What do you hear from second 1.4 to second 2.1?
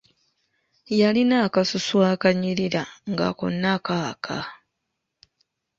akasusu